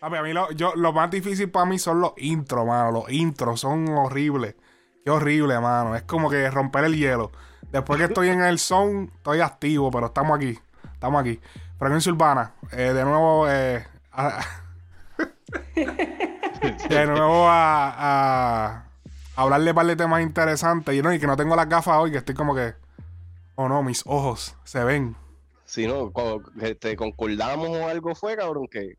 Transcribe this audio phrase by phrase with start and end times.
[0.00, 2.92] A mí, lo, yo, lo más difícil para mí son los intros, mano.
[2.92, 4.54] Los intros son horribles.
[5.04, 5.96] Qué horrible, mano.
[5.96, 7.30] Es como que romper el hielo.
[7.70, 10.58] Después que estoy en el zone, estoy activo, pero estamos aquí.
[10.92, 11.40] Estamos aquí.
[11.78, 12.52] Frecuencia Urbana.
[12.72, 13.86] Eh, de nuevo, eh,
[16.88, 18.84] de nuevo a, a,
[19.36, 20.94] hablarle par de temas interesantes.
[20.94, 22.74] Y, no, y que no tengo las gafas hoy, que estoy como que.
[23.54, 25.16] Oh no, mis ojos se ven.
[25.64, 26.12] Si no,
[26.58, 28.96] te este, concordamos o algo fue, cabrón, que.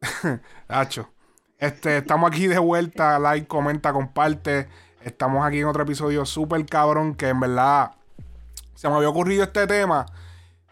[0.68, 1.10] Hacho.
[1.58, 3.18] Este, estamos aquí de vuelta.
[3.18, 4.68] Like, comenta, comparte.
[5.02, 7.14] Estamos aquí en otro episodio súper cabrón.
[7.14, 7.92] Que en verdad
[8.74, 10.06] se me había ocurrido este tema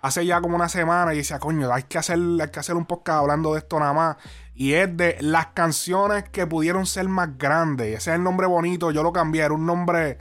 [0.01, 1.15] hace ya como una semana.
[1.15, 3.93] Y decía, coño, hay que hacer, hay que hacer un podcast hablando de esto nada
[3.93, 4.17] más.
[4.55, 7.89] Y es de las canciones que pudieron ser más grandes.
[7.89, 8.91] Ese es el nombre bonito.
[8.91, 9.45] Yo lo cambié.
[9.45, 10.19] Era un nombre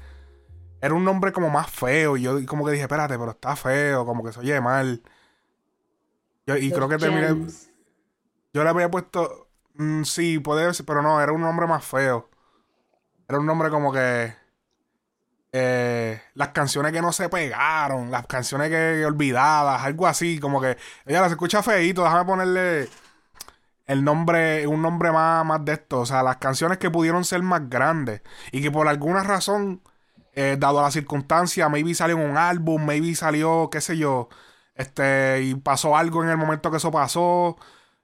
[0.80, 2.18] era un nombre como más feo.
[2.18, 5.02] Y yo como que dije, espérate, pero está feo, como que se oye mal.
[6.46, 7.48] y creo que terminé.
[8.58, 9.50] Yo le había puesto.
[9.76, 12.28] Mm, sí, puede ser, pero no, era un nombre más feo.
[13.30, 14.34] Era un nombre como que.
[15.52, 20.76] Eh, las canciones que no se pegaron, las canciones que olvidadas, algo así, como que
[21.06, 22.90] ella las escucha feito, déjame ponerle
[23.86, 27.44] el nombre, un nombre más, más de esto, o sea, las canciones que pudieron ser
[27.44, 28.22] más grandes
[28.52, 29.82] y que por alguna razón
[30.34, 34.30] eh, dado la circunstancia, maybe salió en un álbum, maybe salió, qué sé yo,
[34.76, 37.58] este, y pasó algo en el momento que eso pasó.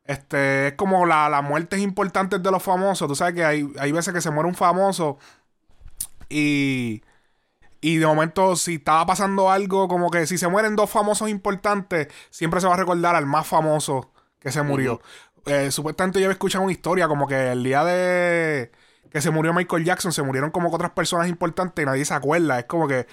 [0.05, 3.07] Este, es como la, las muertes importantes de los famosos.
[3.07, 5.17] Tú sabes que hay, hay veces que se muere un famoso
[6.29, 7.03] y,
[7.81, 12.07] y de momento, si estaba pasando algo, como que si se mueren dos famosos importantes,
[12.29, 15.01] siempre se va a recordar al más famoso que se murió.
[15.45, 18.71] Eh, supuestamente yo había escuchado una historia como que el día de
[19.11, 22.59] que se murió Michael Jackson, se murieron como otras personas importantes y nadie se acuerda.
[22.59, 23.05] Es como que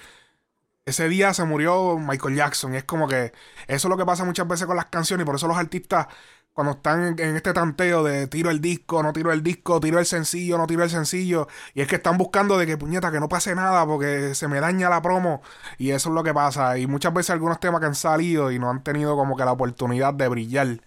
[0.85, 2.73] ese día se murió Michael Jackson.
[2.73, 3.33] Y es como que
[3.67, 5.23] eso es lo que pasa muchas veces con las canciones.
[5.23, 6.07] Y por eso los artistas,
[6.53, 10.05] cuando están en, este tanteo de tiro el disco, no tiro el disco, tiro el
[10.05, 11.47] sencillo, no tiro el sencillo.
[11.73, 14.59] Y es que están buscando de que puñeta, que no pase nada porque se me
[14.59, 15.41] daña la promo.
[15.77, 16.77] Y eso es lo que pasa.
[16.77, 19.53] Y muchas veces algunos temas que han salido y no han tenido como que la
[19.53, 20.81] oportunidad de brillar.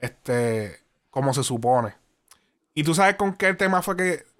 [0.00, 0.80] Este,
[1.10, 1.94] como se supone.
[2.74, 4.34] Y tú sabes con qué tema fue que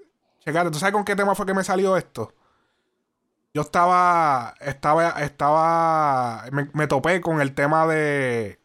[0.44, 2.34] Checate, ¿tú sabes con qué tema fue que me salió esto?
[3.54, 4.54] Yo estaba.
[4.60, 5.10] Estaba.
[5.22, 6.44] Estaba.
[6.50, 8.60] Me, topé con el tema de.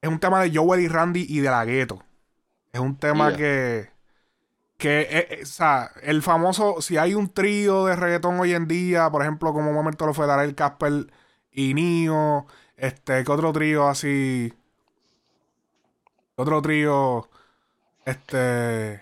[0.00, 2.02] Es un tema de Joel y Randy y de la gueto.
[2.72, 3.90] Es un tema que.
[4.76, 6.80] Que, eh, eh, o sea, el famoso.
[6.80, 10.26] Si hay un trío de reggaetón hoy en día, por ejemplo, como momento lo fue
[10.26, 11.12] Darel Casper
[11.50, 12.46] y Nio.
[12.76, 14.52] Este, ¿qué otro trío así?
[16.36, 17.28] ¿Qué otro trío?
[18.04, 19.00] Este.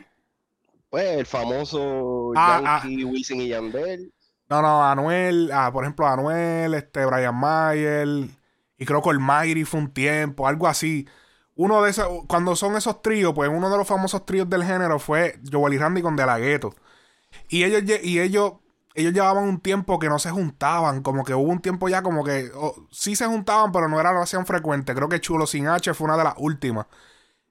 [0.89, 3.07] Pues el famoso ah, Yankee, ah.
[3.07, 4.13] Wisin y Yandel.
[4.49, 8.29] No, no, Anuel, ah, por ejemplo, Anuel, este, Brian Mayer,
[8.79, 11.09] y creo que el Mayri fue un tiempo, algo así.
[11.55, 14.99] Uno de esos, cuando son esos tríos, pues uno de los famosos tríos del género
[14.99, 16.75] fue Joel y Randy con De La Ghetto.
[17.49, 18.55] Y ellos, y ellos,
[18.95, 22.25] ellos llevaban un tiempo que no se juntaban, como que hubo un tiempo ya como
[22.25, 22.51] que
[22.91, 24.95] sí se juntaban, pero no era lo hacían frecuente.
[24.95, 26.87] Creo que Chulo Sin H fue una de las últimas.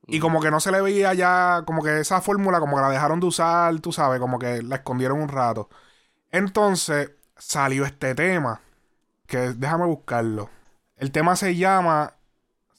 [0.07, 2.89] Y como que no se le veía ya, como que esa fórmula, como que la
[2.89, 5.69] dejaron de usar, tú sabes, como que la escondieron un rato.
[6.31, 8.61] Entonces salió este tema,
[9.27, 10.49] que déjame buscarlo.
[10.97, 12.13] El tema se llama,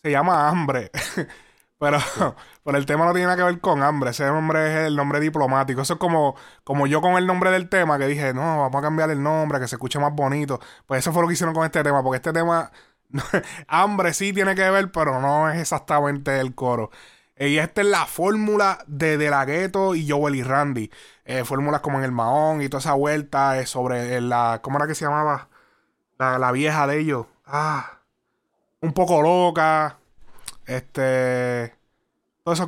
[0.03, 0.91] se llama Hambre.
[1.79, 1.99] pero,
[2.65, 4.11] pero el tema no tiene nada que ver con hambre.
[4.11, 5.83] Ese nombre es el nombre diplomático.
[5.83, 8.83] Eso es como, como yo con el nombre del tema, que dije, no, vamos a
[8.83, 10.61] cambiar el nombre, que se escuche más bonito.
[10.87, 12.71] Pues eso fue lo que hicieron con este tema, porque este tema,
[13.69, 16.91] hambre sí tiene que ver, pero no es exactamente el coro.
[17.39, 20.91] Y esta es la fórmula de De La Ghetto y Joel y Randy.
[21.27, 24.61] Eh, fórmulas como en el Mahón y toda esa vuelta eh, sobre la.
[24.63, 25.49] ¿Cómo era que se llamaba?
[26.19, 27.27] La, vieja de ellos.
[27.45, 27.96] Ah.
[28.87, 29.99] Un poco loca.
[30.65, 31.75] Este.
[32.45, 32.61] Todas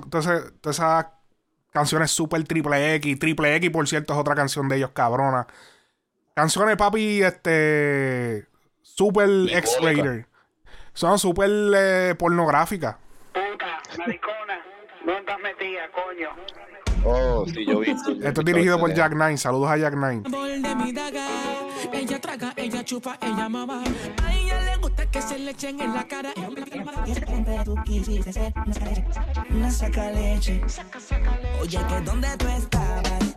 [0.66, 1.06] esas
[1.70, 3.18] canciones super triple X.
[3.20, 5.46] Triple X, por cierto, es otra canción de ellos, cabrona.
[6.34, 8.48] Canciones, papi, este.
[8.82, 10.26] Super X-Rated.
[10.92, 12.96] Son super eh, pornográficas.
[15.04, 16.30] No estás metida, coño.
[17.04, 17.90] Oh, sí, yo vi.
[17.90, 19.36] Esto es dirigido por Jack Nine.
[19.36, 20.22] Saludos a Jack Nine.
[21.92, 23.82] Ella traga, ella chupa, ella mama.
[24.24, 26.32] A ella le gusta que se le echen en la cara.
[26.34, 28.52] Siempre tú quisiste ser
[29.50, 30.60] una saca leche.
[31.60, 33.34] Oye, que dónde tú estabas.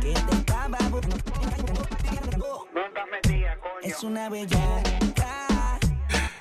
[0.00, 0.78] Que te estaba.
[0.80, 0.98] No
[2.86, 3.80] estás metida, coño.
[3.82, 4.58] Es una bella.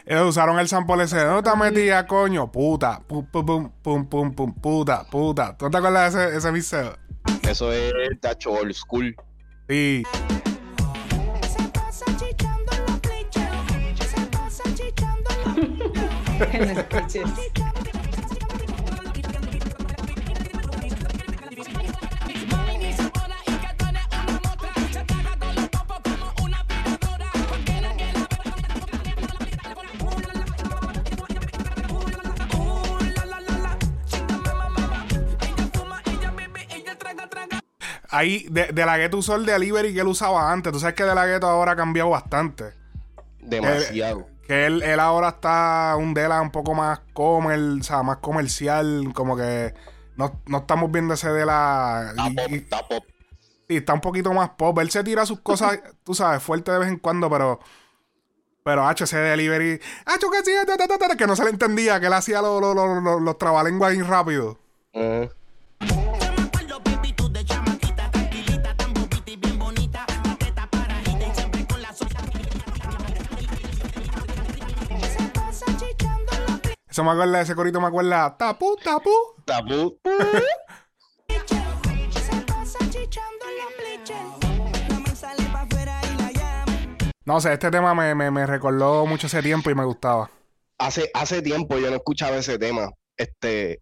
[0.10, 1.24] Ellos usaron el sample ese.
[1.24, 2.52] ¿No te metía, coño?
[2.52, 3.00] Puta.
[3.06, 5.56] Pum, pum, pum, pum, pum, pum, puta, puta.
[5.56, 6.98] ¿Tú te acuerdas de ese, ese video?
[7.48, 9.16] Eso es tacho old school.
[9.68, 10.04] Sí.
[38.19, 40.71] ahí, de, de la Gueto usó el delivery que él usaba antes.
[40.71, 42.74] Tú sabes que de la Gueto ahora ha cambiado bastante.
[43.39, 44.27] Demasiado.
[44.48, 49.12] Que él, él ahora está un Dela un poco más comer, o sea, más comercial,
[49.13, 49.74] como que
[50.16, 52.10] no, no estamos viendo ese de la.
[52.12, 53.04] Está pop, está pop.
[53.68, 54.77] Sí, está un poquito más pop.
[54.80, 57.60] Él se tira sus cosas, tú sabes, fuerte de vez en cuando, pero.
[58.63, 59.80] Pero, H, ese delivery.
[61.18, 64.57] Que no se le entendía, que él hacía los los los- los- trabalenguas bien rápido.
[77.00, 78.36] Eso me acuerda, ese corito me acuerda.
[78.36, 79.10] Tapu, tapu.
[79.46, 79.98] Tapu.
[87.24, 90.30] No sé, este tema me, me, me recordó mucho ese tiempo y me gustaba.
[90.78, 92.90] Hace, hace tiempo yo no escuchaba ese tema.
[93.16, 93.81] Este,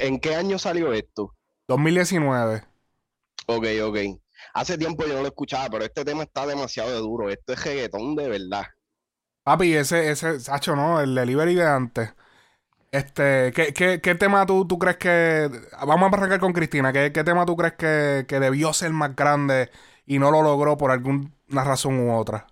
[0.00, 1.36] ¿en qué año salió esto?
[1.68, 2.64] 2019.
[3.46, 3.98] Ok, ok.
[4.54, 7.30] Hace tiempo yo no lo escuchaba, pero este tema está demasiado de duro.
[7.30, 8.64] Esto es reggaetón de verdad.
[9.44, 11.00] Papi, ese, ese, Sacho, ¿no?
[11.00, 12.10] El delivery de antes.
[12.92, 15.50] Este, ¿qué, qué, qué tema tú, tú crees que.
[15.86, 16.92] Vamos a arrancar con Cristina.
[16.92, 19.70] ¿Qué, qué tema tú crees que, que debió ser más grande
[20.06, 22.46] y no lo logró por alguna razón u otra?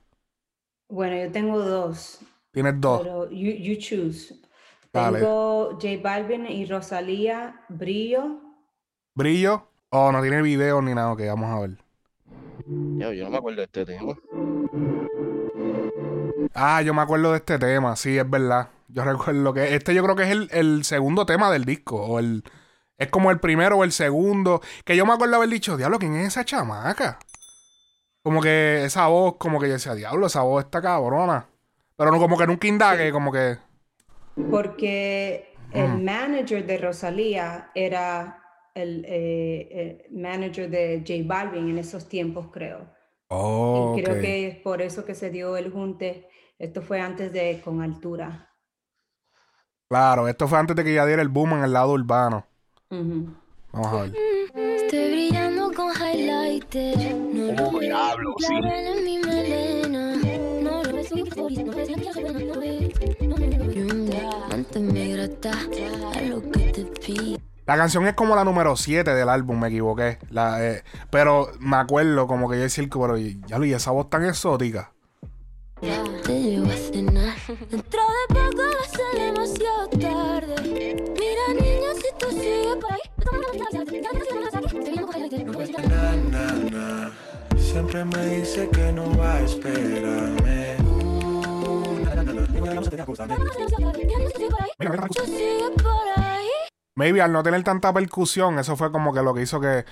[0.89, 2.21] Bueno, yo tengo dos,
[2.53, 3.01] Tienes dos.
[3.03, 4.35] pero you, you choose.
[4.93, 5.19] Dale.
[5.21, 8.41] Tengo J Balvin y Rosalía, Brillo.
[9.15, 9.69] ¿Brillo?
[9.91, 11.13] Oh, no tiene video ni nada.
[11.13, 11.79] Ok, vamos a ver.
[12.99, 14.15] Yo, yo no me acuerdo de este tema.
[16.55, 17.97] Ah, yo me acuerdo de este tema.
[17.97, 18.69] Sí, es verdad.
[18.93, 21.97] Yo recuerdo que este yo creo que es el, el segundo tema del disco.
[22.03, 22.45] O el.
[22.99, 24.61] Es como el primero o el segundo.
[24.85, 27.19] Que yo me acuerdo haber dicho, diablo, ¿quién es esa chamaca?
[28.23, 31.49] Como que esa voz, como que yo decía, diablo, esa voz está cabrona.
[31.97, 33.59] Pero no, como que nunca indague, como que.
[34.49, 36.05] Porque el Mm.
[36.05, 38.43] manager de Rosalía era
[38.75, 42.91] el, eh, el manager de J Balvin en esos tiempos, creo.
[43.29, 46.29] Oh, Y creo que es por eso que se dio el junte.
[46.59, 48.50] Esto fue antes de Con Altura.
[49.91, 52.47] Claro, esto fue antes de que ya diera el boom en el lado urbano.
[52.91, 53.27] Ujú.
[53.73, 54.15] Vamos a ver.
[54.55, 56.97] Estoy brillando con highlighter.
[57.17, 58.47] No lo Oh, veo diablo, sí.
[58.47, 60.15] claro en mi melena.
[60.63, 61.91] No lo ves, no ves, no ves,
[63.21, 63.41] no.
[67.67, 70.19] La canción es como la número 7 del álbum, me equivoqué.
[70.31, 74.09] La, eh, pero me acuerdo como que yo decía, pero ya lo y esa voz
[74.09, 74.93] tan exótica.
[75.81, 77.35] Te llevo a cenar.
[77.69, 78.63] Dentro de poco
[79.61, 80.97] demasiado tarde.
[81.19, 83.01] Mira, niña, si tú sigues por ahí.
[85.89, 87.11] Na, na, na.
[87.59, 90.77] Siempre me dice que no va a esperarme.
[96.97, 99.85] Maybe al no tener tanta percusión, eso fue como que lo que hizo que.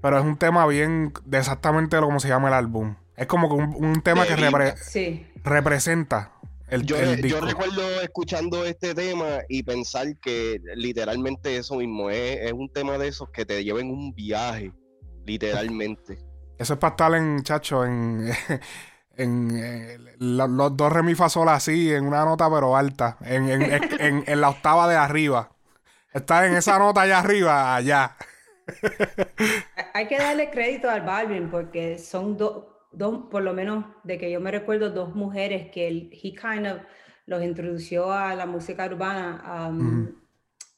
[0.00, 2.96] Pero es un tema bien de exactamente lo como se llama el álbum.
[3.16, 5.26] Es como que un, un tema que repre- Sí.
[5.42, 6.32] representa
[6.70, 12.38] el, Yo, el yo recuerdo escuchando este tema y pensar que literalmente eso mismo es,
[12.42, 14.72] es un tema de esos que te lleven un viaje,
[15.24, 16.18] literalmente.
[16.58, 18.30] Eso es para estar en, chacho, en.
[19.20, 23.16] En eh, lo- los dos re mi fa sol así, en una nota pero alta,
[23.22, 23.62] en, en,
[24.00, 25.50] en- en la octava de arriba.
[26.14, 28.14] Estar en esa nota allá arriba, allá.
[29.94, 34.30] Hay que darle crédito al Balvin porque son dos, dos, por lo menos de que
[34.30, 36.80] yo me recuerdo, dos mujeres que él, he kind of
[37.26, 40.08] los introdució a la música urbana um,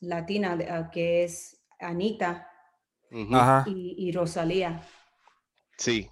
[0.00, 2.49] latina, que es Anita
[3.67, 4.83] y, y Rosalía.
[5.76, 6.11] Sí.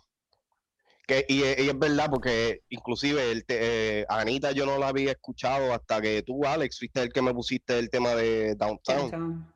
[1.06, 5.12] Que, y, y es verdad, porque inclusive el te- eh, Anita yo no la había
[5.12, 9.52] escuchado hasta que tú, Alex, fuiste el que me pusiste el tema de Downtown.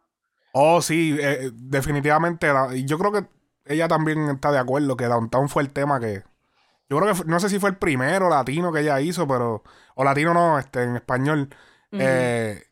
[0.52, 2.52] Oh, sí, eh, definitivamente.
[2.52, 3.26] la- y yo creo que
[3.66, 6.22] ella también está de acuerdo que Downtown fue el tema que.
[6.92, 9.62] Yo creo que fue- no sé si fue el primero latino que ella hizo, pero.
[9.94, 11.48] O latino no, este, en español.
[11.90, 12.62] Eh,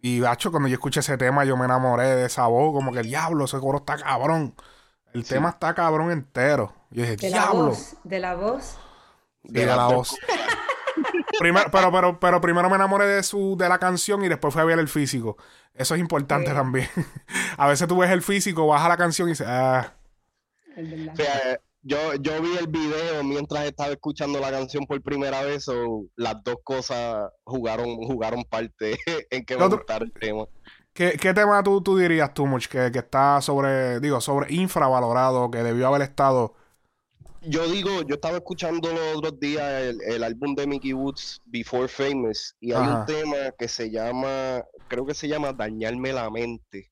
[0.00, 3.02] y bacho, cuando yo escuché ese tema, yo me enamoré de esa voz, como que
[3.02, 4.54] diablo, ese coro está cabrón.
[5.12, 6.72] El tema está cabrón entero.
[6.90, 8.78] Y yo dije, de la voz, de la voz.
[9.42, 10.16] De la voz.
[11.38, 14.62] Primero, pero, pero, pero primero me enamoré de su, de la canción y después fui
[14.62, 15.36] a ver el físico.
[15.74, 16.54] Eso es importante Sí.
[16.56, 16.88] también.
[17.56, 19.94] a veces tú ves el físico, baja la canción y dices, ah,
[20.76, 21.12] es verdad.
[21.14, 25.68] O sea, yo, yo vi el video mientras estaba escuchando la canción por primera vez,
[25.68, 28.98] o las dos cosas jugaron, jugaron parte
[29.30, 30.44] en que me gustara el tema.
[30.92, 35.50] ¿qué, qué tema tú, tú dirías tú, Much, que, que está sobre, digo, sobre infravalorado,
[35.50, 36.54] que debió haber estado?
[37.42, 41.88] Yo digo, yo estaba escuchando los otros días el, el álbum de Mickey Woods, Before
[41.88, 43.00] Famous, y hay Ajá.
[43.00, 46.90] un tema que se llama, creo que se llama Dañarme la mente.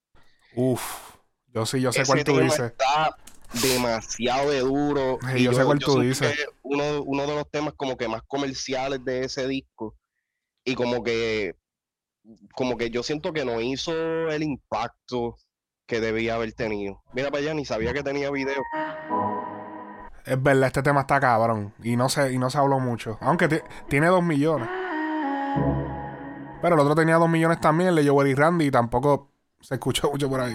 [0.54, 0.80] Uf,
[1.52, 2.60] yo sí, yo sé Ese cuál tú dices.
[2.60, 3.14] está
[3.52, 5.18] demasiado de duro.
[5.32, 6.34] Sí, Y yo sé cuál tú dices.
[6.62, 9.94] Uno, uno de los temas como que más comerciales de ese disco.
[10.64, 11.54] Y como que,
[12.54, 13.92] como que yo siento que no hizo
[14.30, 15.36] el impacto
[15.86, 17.02] que debía haber tenido.
[17.14, 18.62] Mira para allá, ni sabía que tenía video.
[20.26, 21.72] Es verdad, este tema está cabrón.
[21.82, 23.16] Y no se, y no se habló mucho.
[23.22, 24.68] Aunque ti- tiene dos millones.
[26.60, 29.74] Pero el otro tenía dos millones también, el de Joel y Randy, y tampoco se
[29.76, 30.54] escuchó mucho por ahí.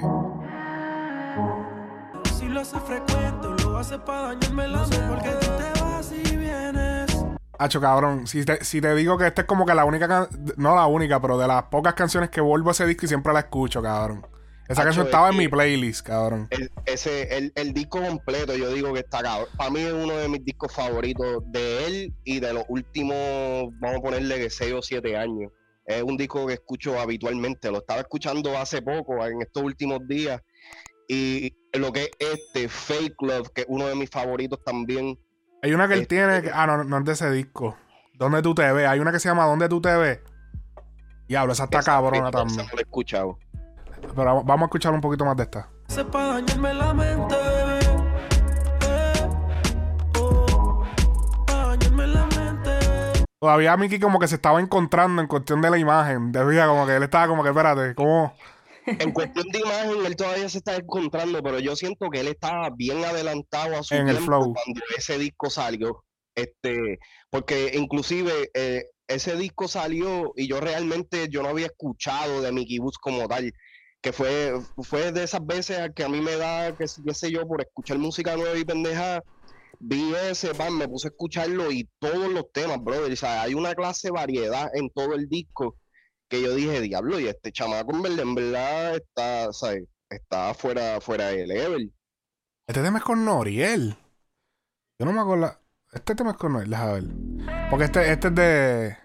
[2.73, 4.97] Hace frecuente, lo hace para dañarme la mente.
[5.07, 7.15] Porque tú te vas y vienes.
[7.59, 8.27] Hacho, cabrón.
[8.27, 10.27] Si te, si te digo que esta es como que la única can-
[10.57, 13.31] No la única, pero de las pocas canciones que vuelvo a ese disco y siempre
[13.33, 14.25] la escucho, cabrón.
[14.67, 16.47] Esa Hacho, canción es estaba en mi playlist, cabrón.
[16.49, 19.49] El, ese, el, el disco completo, yo digo que está cabrón.
[19.57, 23.15] Para mí es uno de mis discos favoritos de él y de los últimos,
[23.79, 25.51] vamos a ponerle que 6 o 7 años.
[25.85, 27.69] Es un disco que escucho habitualmente.
[27.69, 30.41] Lo estaba escuchando hace poco, en estos últimos días.
[31.07, 35.19] Y lo que es este, Fake Love, que es uno de mis favoritos también.
[35.61, 36.41] Hay una que él Este- tiene.
[36.41, 37.77] que- ah, no, no es de ese disco.
[38.13, 38.87] ¿Dónde tú te ves?
[38.87, 40.19] Hay una que se llama ¿Dónde tú te ves?
[41.27, 42.57] Diablo, esa está Esa- cabrona también.
[42.65, 43.39] No lo he escuchado.
[44.01, 45.69] Pero vamos- a escuchar un poquito más de esta.
[45.87, 47.35] Hace para dañarme la mente.
[48.85, 49.29] Eh,
[50.19, 50.83] oh,
[51.47, 52.71] dañarme la mente.
[53.39, 56.31] Todavía Mickey como que se estaba encontrando en cuestión de la imagen.
[56.31, 58.33] Decía como que él estaba como que, espérate, ¿cómo?
[58.85, 62.69] En cuestión de imagen, él todavía se está encontrando, pero yo siento que él estaba
[62.69, 64.53] bien adelantado a su En el tiempo flow.
[64.53, 66.03] cuando ese disco salió.
[66.35, 66.99] Este,
[67.29, 72.79] porque inclusive eh, ese disco salió y yo realmente yo no había escuchado de Mickey
[72.79, 73.53] Woods como tal,
[74.01, 77.31] que fue, fue de esas veces a que a mí me da, que qué sé
[77.31, 79.21] yo, por escuchar música nueva y pendeja,
[79.79, 83.53] vi ese, pan, me puse a escucharlo y todos los temas, brother, o sea, hay
[83.53, 85.77] una clase de variedad en todo el disco
[86.33, 89.83] que yo dije, diablo, y este chamaco en verdad, en verdad está, ¿sabes?
[90.09, 91.93] Está fuera, fuera de level.
[92.67, 93.95] Este tema es con Noriel.
[94.99, 95.55] Yo no me acuerdo.
[95.91, 97.69] Este tema es con Noriel, déjame ver.
[97.69, 98.97] Porque este, este es de.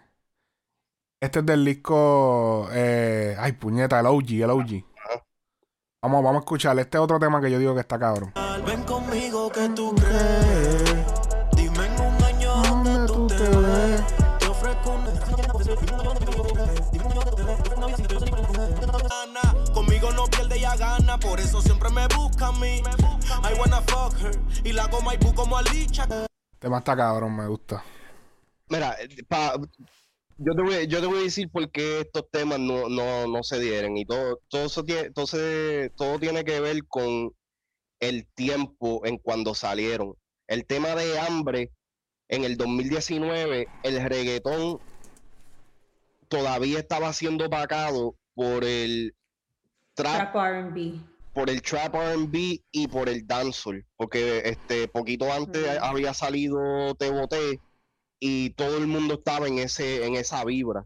[1.20, 2.66] Este es del disco.
[2.73, 4.85] eh, ay, puñeta, el OG, el OG.
[6.00, 6.78] Vamos, vamos a escuchar.
[6.78, 8.32] Este otro tema que yo digo que está cabrón.
[8.64, 10.48] Ven conmigo que tú crees.
[21.20, 22.78] Por eso siempre me busca a mí.
[22.80, 26.04] I wanna fuck her y la goma y como Alicia.
[26.04, 26.26] El
[26.58, 27.82] tema está cabrón, me gusta.
[28.68, 29.54] Mira, eh, pa-
[30.37, 33.42] yo, te voy, yo te voy a decir por qué estos temas no, no, no
[33.42, 37.32] se dieron y todo, todo eso tiene, todo, se- todo tiene que ver con
[38.00, 40.14] el tiempo en cuando salieron.
[40.46, 41.72] El tema de hambre
[42.28, 44.80] en el 2019, el reggaetón
[46.28, 49.14] todavía estaba siendo pagado por el
[49.99, 51.00] trap Trap R&B.
[51.33, 57.11] por el trap R&B y por el dancehall, porque este poquito antes había salido Te
[57.11, 57.61] Boté
[58.21, 60.85] y todo el mundo estaba en ese en esa vibra.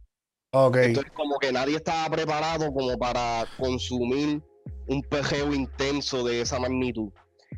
[0.53, 0.77] Ok.
[0.77, 4.43] Entonces como que nadie estaba preparado como para consumir
[4.87, 7.11] un pejeo intenso de esa magnitud.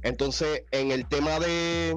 [0.03, 1.95] Entonces, en el tema de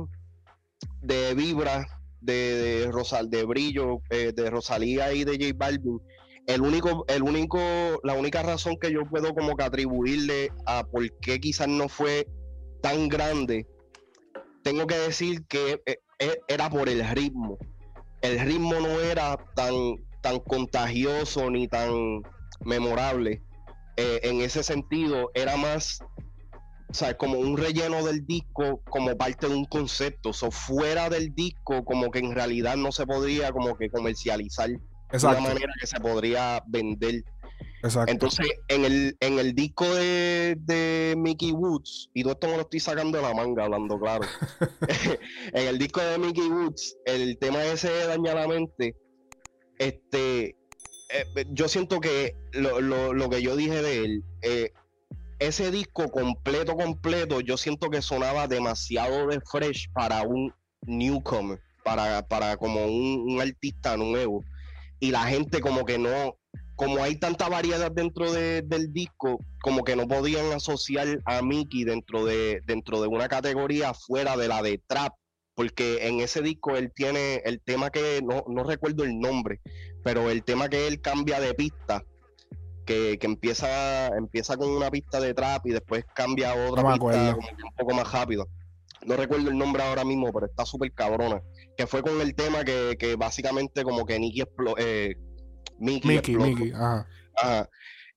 [1.02, 1.88] de vibra
[2.22, 6.00] de, de Rosal de brillo eh, de Rosalía y de J Balvin,
[6.48, 7.60] el único, el único,
[8.04, 12.26] la única razón que yo puedo como que atribuirle a por qué quizás no fue
[12.82, 13.68] tan grande,
[14.64, 17.58] tengo que decir que eh, eh, era por el ritmo.
[18.22, 19.74] El ritmo no era tan,
[20.22, 22.22] tan contagioso ni tan
[22.62, 23.42] memorable.
[23.98, 26.00] Eh, en ese sentido, era más,
[26.90, 30.32] o como un relleno del disco, como parte de un concepto.
[30.32, 34.70] So, fuera del disco, como que en realidad no se podría como que comercializar
[35.12, 35.40] Exacto.
[35.40, 37.24] una manera que se podría vender.
[37.84, 38.12] Exacto.
[38.12, 42.62] Entonces, en el, en el disco de, de Mickey Woods, y todo esto me lo
[42.62, 44.26] estoy sacando de la manga, hablando claro.
[45.54, 48.96] en el disco de Mickey Woods, el tema ese de Daña la Mente,
[49.80, 50.56] este,
[51.10, 54.72] eh, yo siento que lo, lo- lo que yo dije de él, eh,
[55.40, 62.28] ese disco completo, completo, yo siento que sonaba demasiado de fresh para un newcomer, para,
[62.28, 64.44] para como un, un artista nuevo.
[65.00, 66.36] Y la gente como que no,
[66.76, 71.84] como hay tanta variedad dentro de- del disco, como que no podían asociar a Mickey
[71.84, 75.14] dentro de, dentro de una categoría fuera de la de trap.
[75.56, 79.60] Porque en ese disco él tiene el tema que, no, no recuerdo el nombre,
[80.04, 82.04] pero el tema que él cambia de pista,
[82.86, 86.90] que, que empieza, empieza con una pista de trap y después cambia a otra No
[87.10, 88.48] pista como un poco más rápido.
[89.06, 91.42] No recuerdo el nombre ahora mismo, pero está súper cabrona.
[91.78, 94.44] Que fue con el tema que, que básicamente como que Nicky
[94.78, 95.16] eh,
[95.80, 96.46] Mickey, Mickey, explotó.
[96.46, 97.08] Mickey, ajá.
[97.36, 97.70] Ajá.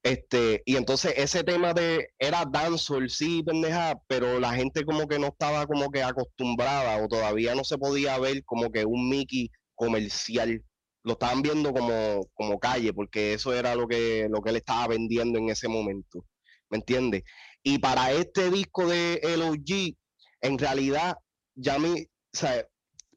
[0.03, 5.19] Este, y entonces ese tema de era dancehall, sí, pendeja, pero la gente como que
[5.19, 9.51] no estaba como que acostumbrada o todavía no se podía ver como que un Mickey
[9.75, 10.65] comercial.
[11.03, 14.89] Lo estaban viendo como, como calle, porque eso era lo que, lo que él estaba
[14.89, 16.25] vendiendo en ese momento.
[16.71, 17.23] ¿Me entiendes?
[17.63, 19.97] Y para este disco de LOG,
[20.43, 21.17] en realidad,
[21.55, 22.67] ya mi, o sea,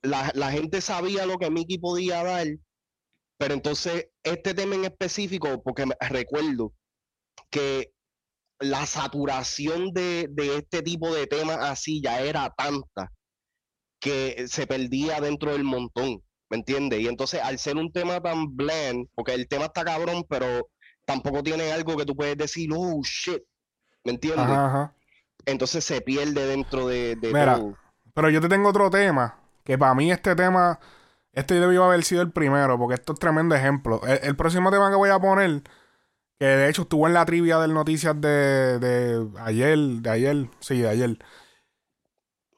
[0.02, 2.48] la, la gente sabía lo que Mickey podía dar,
[3.38, 6.74] pero entonces este tema en específico, porque me- recuerdo
[7.50, 7.92] que
[8.60, 13.12] la saturación de, de este tipo de temas así ya era tanta
[14.00, 17.00] que se perdía dentro del montón, ¿me entiendes?
[17.00, 20.70] Y entonces al ser un tema tan bland, porque el tema está cabrón, pero
[21.06, 23.42] tampoco tiene algo que tú puedes decir, oh shit,
[24.04, 24.46] ¿me entiendes?
[24.46, 24.96] Ajá, ajá.
[25.46, 27.78] Entonces se pierde dentro de, de Mira, todo.
[28.14, 30.80] Pero yo te tengo otro tema, que para mí este tema,
[31.34, 34.02] este debió haber sido el primero, porque esto es tremendo ejemplo.
[34.06, 35.64] El, el próximo tema que voy a poner,
[36.40, 40.80] que de hecho estuvo en la trivia del noticias de, de ayer, de ayer, sí,
[40.80, 41.18] de ayer.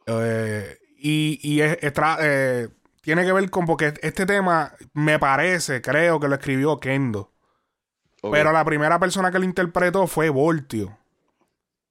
[0.08, 2.70] Eh, y y es- es tra- eh,
[3.02, 7.32] tiene que ver con, porque este tema me parece, creo que lo escribió Kendo.
[8.32, 10.98] Pero la primera persona que lo interpretó fue Voltio.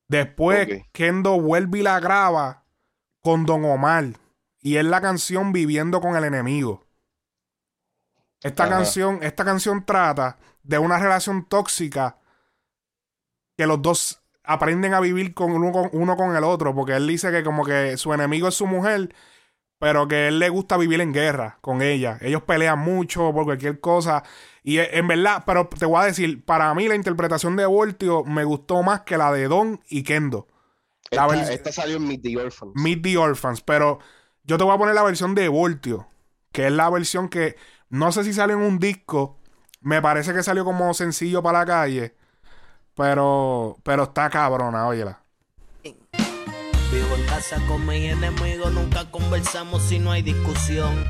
[0.09, 0.85] Después.
[0.93, 2.65] Kendo vuelve y la graba
[3.21, 4.05] con Don Omar.
[4.61, 6.85] Y es la canción Viviendo con el enemigo.
[8.43, 8.77] Esta Ajá.
[8.77, 12.19] canción, esta canción trata de una relación tóxica
[13.57, 16.75] que los dos aprenden a vivir con uno, con uno con el otro.
[16.75, 19.15] Porque él dice que como que su enemigo es su mujer,
[19.85, 22.17] pero que él le gusta vivir en guerra con ella.
[22.23, 24.23] Ellos pelean mucho por cualquier cosa.
[24.63, 28.25] Y e- en verdad, pero te voy a decir, para mí la interpretación de Voltio
[28.25, 30.49] me gustó más que la de Don y Kendo.
[31.11, 32.73] esta salió en Meet the Orphans.
[32.77, 33.99] Meet the Orphans, pero
[34.45, 36.09] yo te voy a poner la versión de Voltio,
[36.51, 37.57] que es la versión que
[37.91, 39.39] no sé si salió en un disco,
[39.83, 42.17] me parece que salió como sencillo para la calle,
[42.95, 45.24] pero pero está cabrona, óyela.
[47.15, 51.07] En casa con mis enemigos, nunca conversamos si no hay discusión.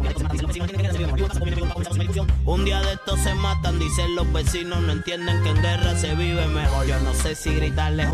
[2.44, 6.14] Un día de estos se matan, dicen los vecinos, no entienden que en guerra se
[6.14, 6.86] vive mejor.
[6.86, 8.08] Yo no sé si gritarles.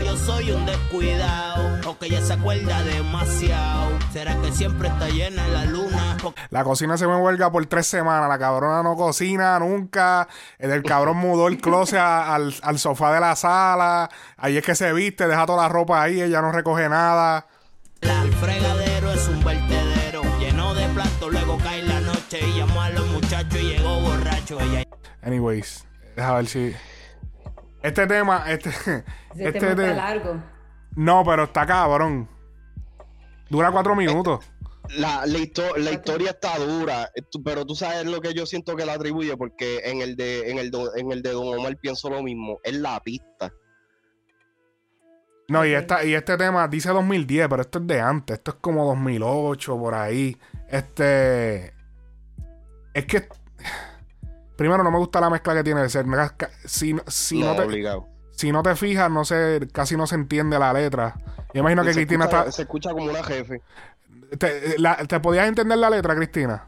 [0.00, 3.90] Yo soy un descuidado, o que ella se acuerda demasiado.
[4.12, 6.16] ¿Será que siempre está llena la luna?
[6.50, 10.82] La cocina se me huelga por tres semanas, la cabrona no cocina nunca, el del
[10.82, 15.26] cabrón mudó el closet al, al sofá de la sala, ahí es que se viste,
[15.26, 17.46] deja toda la ropa ahí, ella no recoge nada.
[18.00, 21.32] El fregadero es un vertedero lleno de platos.
[21.32, 24.58] Luego cae la noche y llamó a los muchachos y llegó borracho.
[24.60, 24.84] Ella
[25.22, 26.72] Anyways, deja ver si...
[27.82, 28.70] Este tema, este...
[28.70, 29.04] Ese
[29.34, 30.42] este tema está de- largo.
[30.96, 32.28] No, pero está cabrón.
[33.48, 34.44] Dura cuatro minutos.
[34.96, 38.74] La, la, histo- la historia está dura, eh, pero tú sabes lo que yo siento
[38.74, 41.76] que la atribuye, porque en el de, en el do- en el de Don Omar
[41.76, 43.52] pienso lo mismo, es la pista.
[45.50, 48.38] No, y, esta, y este tema dice 2010, pero esto es de antes.
[48.38, 50.36] Esto es como 2008, por ahí.
[50.68, 51.74] Este...
[52.94, 53.28] Es que...
[54.56, 56.04] Primero, no me gusta la mezcla que tiene de ser.
[56.66, 58.06] Si, si, no, no te, obligado.
[58.30, 61.16] si no te fijas, no sé, casi no se entiende la letra.
[61.52, 62.52] Yo imagino que Cristina escucha, está...
[62.52, 63.62] se escucha como una jefe.
[64.38, 66.64] Te, la- ¿te podías entender la letra, Cristina?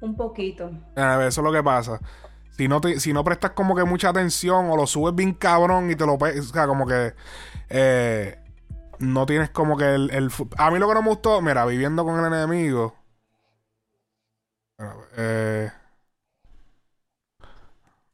[0.00, 0.70] Un poquito.
[0.94, 1.98] A ver, eso es lo que pasa.
[2.50, 5.90] Si no, te- si no prestas como que mucha atención o lo subes bien cabrón
[5.90, 6.16] y te lo...
[6.18, 7.14] pe- O sea, como que...
[7.72, 8.38] eh,
[8.98, 12.04] no tienes como que el, el A mí lo que no me gustó, mira, viviendo
[12.04, 12.94] con el enemigo...
[15.16, 15.70] Eh,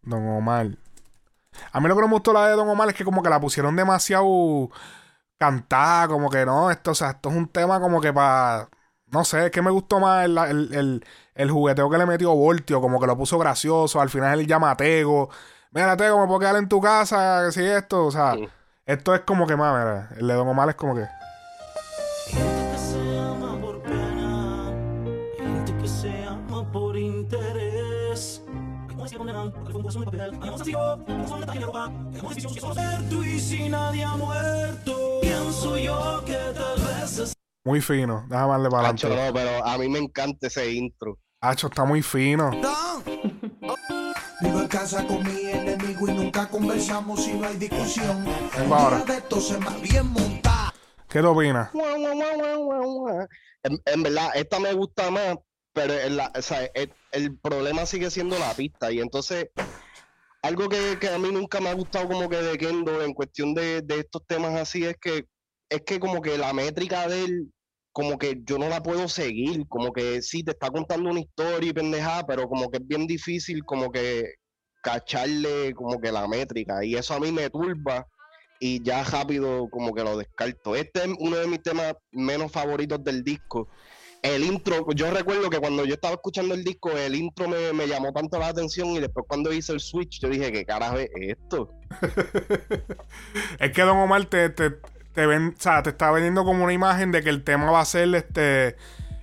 [0.02, 0.68] Don Omar.
[1.72, 3.30] A mí lo que no me gustó la de Don Omar es que como que
[3.30, 4.70] la pusieron demasiado
[5.38, 8.68] cantada, como que no, esto, o sea, esto es un tema como que para...
[9.06, 12.80] No sé, es que me gustó más el, el, el- jugueteo que le metió Voltio,
[12.80, 15.30] como que lo puso gracioso, al final él llama a Tego.
[15.72, 18.38] Mira, Tego, me puedo quedar en tu casa, que si esto, o sea.
[18.88, 21.06] Esto es como que más, mira, el de Don Omar es como que...
[22.26, 24.72] Gente que se ama por pena,
[25.38, 28.42] gente que se ama por interés.
[28.88, 30.34] Como decía de papel.
[30.76, 31.92] Oh, como son de ropa.
[32.10, 35.18] Decisión, que solo ser tú y si nadie ha muerto.
[35.22, 37.32] Pienso yo que tal vez es
[37.64, 39.28] Muy fino, déjame darle para Hacho, adelante.
[39.28, 41.18] no, pero a mí me encanta ese intro.
[41.40, 42.50] Hacho, está muy fino.
[44.40, 48.24] Vivo en casa con mi enemigo y nunca conversamos si no hay discusión.
[48.72, 48.98] Ahora.
[49.04, 50.72] De esto se va bien montar.
[51.08, 51.70] ¿Qué te opinas?
[53.64, 55.36] En, en verdad, esta me gusta más,
[55.72, 58.92] pero en la- o sea, el, el problema sigue siendo la pista.
[58.92, 59.48] Y entonces,
[60.42, 63.54] algo que, que a mí nunca me ha gustado como que de Kendo en cuestión
[63.54, 65.26] de, de estos temas así es que
[65.70, 67.52] es que como que la métrica de él
[67.92, 71.70] como que yo no la puedo seguir, como que sí, te está contando una historia
[71.70, 74.34] y pendejada, pero como que es bien difícil como que
[74.82, 78.06] cacharle como que la métrica y eso a mí me turba
[78.60, 80.74] y ya rápido como que lo descarto.
[80.74, 83.68] Este es uno de mis temas menos favoritos del disco.
[84.20, 87.86] El intro, yo recuerdo que cuando yo estaba escuchando el disco, el intro me, me
[87.86, 91.08] llamó tanto la atención y después cuando hice el switch, yo dije, ¿qué carajo es
[91.14, 91.70] esto?
[93.60, 94.72] Es que Don Omar te, te,
[95.14, 97.80] te ven, o sea, te está vendiendo como una imagen de que el tema va
[97.80, 98.76] a ser este.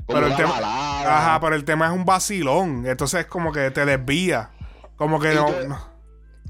[0.05, 0.51] Como Pero el tema.
[0.51, 1.17] balada.
[1.17, 2.85] Ajá, pero el tema es un vacilón.
[2.85, 4.51] Entonces es como que te desvía.
[4.97, 5.49] Como que no.
[5.49, 5.95] yo- no.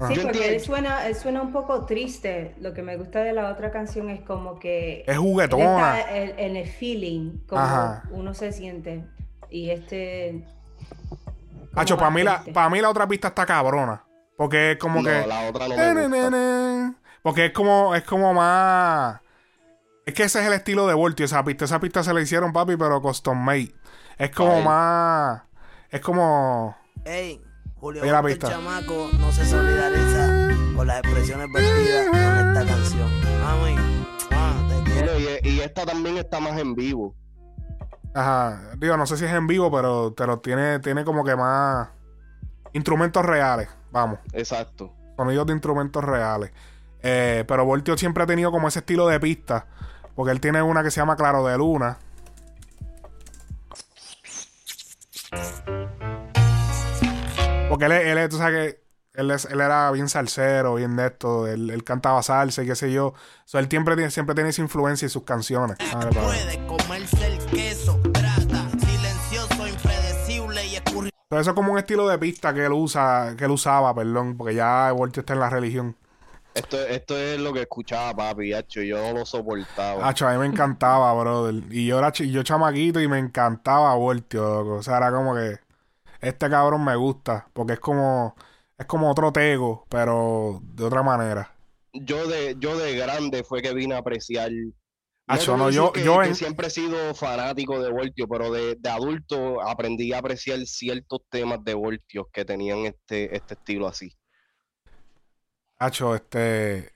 [0.08, 2.54] Sí, Yo porque él suena, él suena un poco triste.
[2.60, 6.00] Lo que me gusta de la otra canción es como que Es juguetona.
[6.00, 8.02] está en, en el feeling, como Ajá.
[8.10, 9.06] uno se siente.
[9.48, 10.44] Y este.
[11.74, 12.52] Hacho, para mí, la, triste.
[12.52, 14.04] pa' mí la otra pista está cabrona.
[14.36, 15.26] Porque es como No, que.
[15.26, 16.94] la otra no me gusta.
[17.22, 19.18] Porque es como, es como más.
[20.06, 21.64] Es que ese es el estilo de Voltio, esa pista.
[21.64, 23.74] Esa pista se la hicieron, papi, pero custom made.
[24.18, 24.64] Es como Ay.
[24.64, 25.42] más.
[25.90, 26.76] Es como.
[27.04, 27.42] Ey,
[27.74, 28.54] Julio Oye la Monte, el pista.
[28.54, 33.20] chamaco no se solidariza con las expresiones vertidas en esta canción.
[33.42, 33.76] Mami,
[34.30, 35.18] ah, te quiero.
[35.18, 37.14] Y, y esta también está más en vivo.
[38.14, 38.60] Ajá.
[38.78, 41.88] Digo, no sé si es en vivo, pero, pero tiene, tiene como que más.
[42.72, 43.68] Instrumentos reales.
[43.90, 44.20] Vamos.
[44.32, 44.92] Exacto.
[45.16, 46.52] Sonidos de instrumentos reales.
[47.02, 49.66] Eh, pero Voltio siempre ha tenido como ese estilo de pista.
[50.16, 51.98] Porque él tiene una que se llama Claro de Luna.
[57.68, 58.86] Porque él, él, tú sabes que
[59.20, 61.46] él, es- él era bien salsero, bien de esto.
[61.46, 63.08] Él, él cantaba salsa y qué sé yo.
[63.08, 65.76] O sea, él siempre, tiene- siempre tiene esa influencia en sus canciones.
[65.92, 66.20] Madre padre.
[66.20, 71.16] Puede comerse el queso, trata, silencioso, impredecible y escurridizo.
[71.28, 74.36] Pero eso es como un estilo de pista que él usa, que él usaba, perdón,
[74.36, 75.96] porque ya Voltio está en la religión.
[76.56, 80.08] Esto, esto es lo que escuchaba papi, hacho, yo no lo soportaba.
[80.08, 81.62] Hacho, a mí me encantaba, brother.
[81.70, 84.74] Y yo era yo chamaquito y me encantaba Voltio, loco.
[84.76, 85.58] O sea, era como que
[86.20, 88.34] este cabrón me gusta, porque es como
[88.78, 91.52] es como otro tego, pero de otra manera.
[91.92, 94.50] Yo de, yo de grande fue que vine a apreciar.
[94.50, 94.72] No
[95.34, 98.76] Acho, no, yo- que, yo que en- siempre he sido fanático de Voltio, pero de,
[98.76, 104.12] de adulto aprendí a apreciar ciertos temas de Voltio que tenían este, este estilo así.
[105.78, 106.92] Hacho, este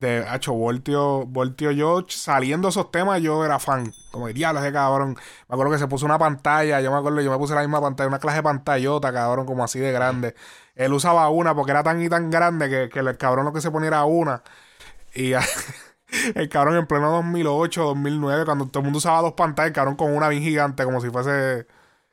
[0.00, 4.72] de Hacho Voltio, Voltio yo saliendo esos temas yo era fan, como que diablo ese
[4.72, 5.16] cabrón.
[5.48, 7.80] Me acuerdo que se puso una pantalla, yo me acuerdo, yo me puse la misma
[7.80, 10.34] pantalla, una clase de pantallota, cabrón, como así de grande.
[10.76, 13.60] Él usaba una porque era tan y tan grande que, que el cabrón lo que
[13.60, 14.42] se ponía era una.
[15.14, 15.32] Y
[16.34, 19.96] el cabrón en pleno 2008, 2009, cuando todo el mundo usaba dos pantallas, el cabrón
[19.96, 21.66] con una bien gigante, como si fuese,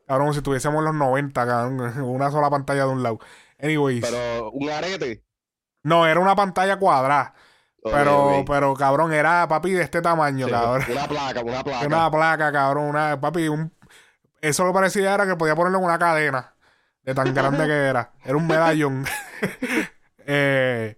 [0.08, 3.20] cabrón, como si estuviésemos en los 90, cabrón, una sola pantalla de un lado.
[3.60, 5.25] Anyways, Pero un arete.
[5.86, 7.34] No, era una pantalla cuadrada.
[7.84, 10.84] Pero, pero, cabrón, era papi de este tamaño, Sí, cabrón.
[10.92, 11.86] Una placa, una placa.
[11.86, 13.72] Una placa, cabrón, una, papi, un,
[14.42, 16.56] eso lo parecía era que podía ponerle en una cadena
[17.04, 18.14] de tan grande que era.
[18.24, 19.06] Era un medallón.
[20.28, 20.98] Eh,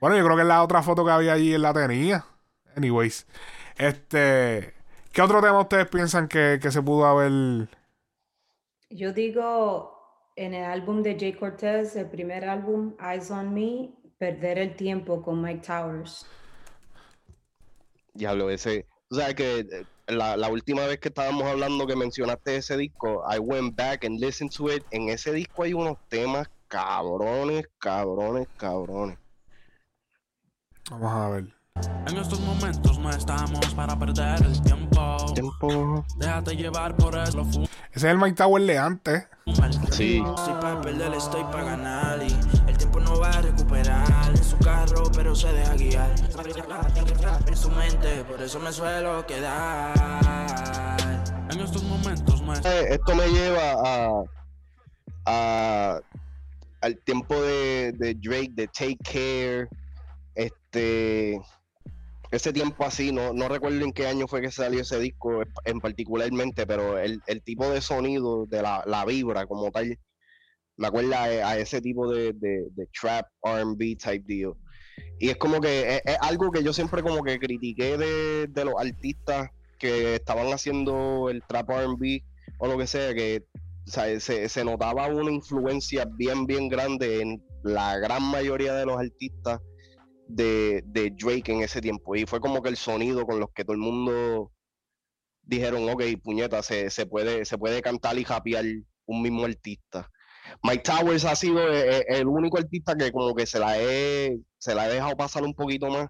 [0.00, 2.24] bueno, yo creo que la otra foto que había allí él la tenía.
[2.74, 3.26] Anyways.
[3.76, 4.72] Este.
[5.12, 7.68] ¿Qué otro tema ustedes piensan que, que se pudo haber.
[8.88, 9.94] Yo digo
[10.36, 13.90] en el álbum de Jay Cortez, el primer álbum, Eyes on Me,
[14.24, 16.26] perder el tiempo con Mike Towers.
[18.14, 18.86] Diablo, ese.
[19.08, 23.22] Tú sabes que eh, la, la última vez que estábamos hablando que mencionaste ese disco,
[23.30, 24.82] I went back and listened to it.
[24.92, 29.18] En ese disco hay unos temas cabrones, cabrones, cabrones.
[30.90, 31.54] Vamos a ver.
[32.06, 35.16] En estos momentos no estamos para perder el tiempo.
[35.34, 36.04] Tiempo.
[36.16, 37.40] Déjate llevar por eso.
[37.40, 39.28] Ese es el Mike Tower de antes.
[39.90, 40.22] Sí.
[40.24, 42.63] Estoy para perder, estoy para ganar y
[42.94, 46.14] tiempo no va a recuperar en su carro, pero se deja guiar
[47.46, 49.94] en su mente, por eso me suelo quedar.
[51.50, 54.22] En estos momentos estamos Eh, Esto me lleva a,
[55.26, 56.00] a-
[56.80, 59.68] al tiempo de, de Drake, de Take Care.
[60.34, 61.40] Este.
[62.30, 65.80] Ese tiempo así, no, no recuerdo en qué año fue que salió ese disco en
[65.80, 69.96] particularmente, pero el, el tipo de sonido, de la, la vibra como tal,
[70.76, 74.54] me acuerda a, ese tipo de, de, trap RB type deal.
[75.18, 78.74] Y es como que es, algo que yo siempre como que critiqué de, de los
[78.78, 82.22] artistas que estaban haciendo el trap RB
[82.58, 83.44] o lo que sea, que
[83.86, 89.60] se, se notaba una influencia bien, bien grande en la gran mayoría de los artistas
[90.28, 92.16] de, de Drake en ese tiempo.
[92.16, 94.52] Y fue como que el sonido con los que todo el mundo
[95.42, 98.64] dijeron, ok, puñeta, se, se puede, se puede cantar y rapear
[99.06, 100.10] un mismo artista.
[100.62, 104.74] Mike Towers ha sido eh, el, único artista que como que se la he, se
[104.74, 106.08] la he dejado pasar un poquito más,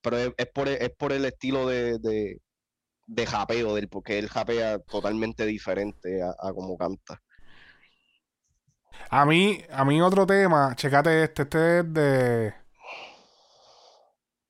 [0.00, 2.40] pero es, es por, el, es por el estilo de, de,
[3.06, 7.20] de japeo del porque él japea totalmente diferente a, a como canta.
[9.10, 12.54] A mí, a mí otro tema, checate este, este es de...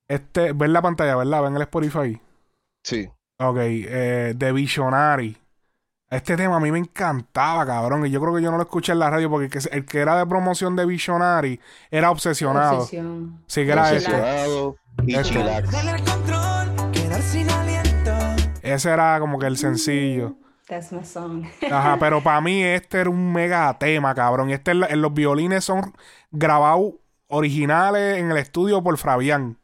[0.09, 1.43] Este, ven la pantalla, ¿verdad?
[1.43, 2.21] Ven el Spotify.
[2.83, 3.09] Sí.
[3.39, 5.37] Ok, eh, de Visionary.
[6.13, 8.05] Este tema a mí me encantaba, cabrón.
[8.05, 9.87] Y yo creo que yo no lo escuché en la radio porque el que, el
[9.87, 11.59] que era de promoción de Visionary
[11.91, 12.81] era obsesionado.
[12.81, 13.43] Obsesión.
[13.47, 14.11] Sí, que era ese.
[14.11, 15.25] Obsesionado y Este.
[15.31, 15.71] chillax.
[15.71, 18.13] Perder el control, quedar sin aliento.
[18.61, 20.37] Ese era como que el sencillo.
[20.69, 21.47] That's my song.
[21.71, 24.51] Ajá, pero para mí este era un mega tema, cabrón.
[24.51, 25.95] Y este, en los violines son
[26.31, 26.93] grabados
[27.29, 29.59] originales en el estudio por Fabián.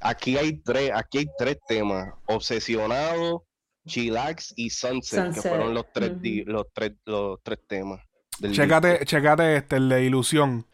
[0.00, 3.44] Aquí hay tres, aquí hay tres temas: Obsesionado,
[3.86, 6.12] Chillax y Sunset, que fueron los tres,
[6.46, 8.00] los tres, los tres temas.
[8.38, 10.66] del Chécate, chécate este, el de Ilusión.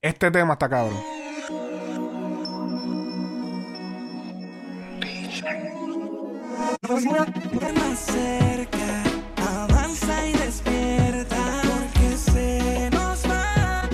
[0.00, 1.00] Este tema está cabrón.
[9.36, 11.36] Avanza y despierta.
[11.62, 13.88] Porque se nos va.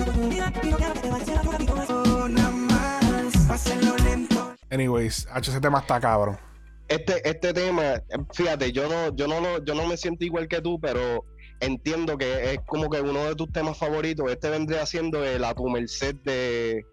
[2.25, 4.55] Una más, pásenlo lento.
[4.71, 6.48] Anyways, H, ese tema está cabrón.
[6.89, 8.01] Este, este tema,
[8.33, 11.23] fíjate, yo no, yo no lo- yo no me siento igual que tú, pero
[11.59, 14.29] entiendo que es como que uno de tus temas favoritos.
[14.31, 16.83] Este vendría siendo el a tu merced de.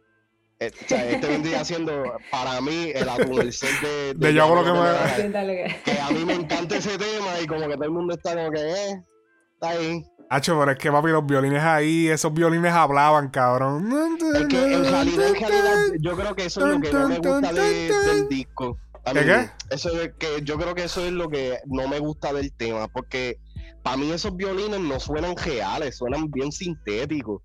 [0.61, 4.15] o sea, este vendría siendo para mí el a tu merced de.
[4.15, 4.79] De yo hago lo que me-
[5.85, 8.51] Que a mí me encanta ese tema y como que todo el mundo está como
[8.51, 9.03] que, eh,
[9.55, 10.05] está ahí.
[10.29, 13.89] Hacho, pero es que papi, los violines ahí, esos violines hablaban, cabrón.
[14.35, 17.19] Es que en realidad, en realidad, yo creo que eso es lo que no me
[17.19, 18.77] gusta de- del disco.
[19.07, 19.51] A ¿Qué mí, qué?
[19.71, 22.89] Eso es que yo creo que eso es lo que no me gusta del tema,
[22.89, 23.39] porque
[23.83, 27.41] para mí esos violines no suenan reales, suenan bien sintéticos.